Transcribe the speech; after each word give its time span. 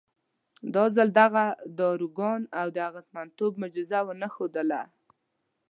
دا 0.73 0.85
ځل 0.95 1.09
دغه 1.21 1.43
داروګان 1.79 2.39
د 2.75 2.77
اغېزمنتوب 2.89 3.51
معجزه 3.61 3.99
ونه 4.05 4.27
ښودله. 4.35 4.81